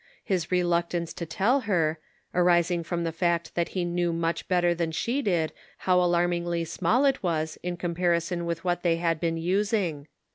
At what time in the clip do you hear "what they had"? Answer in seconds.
8.63-9.19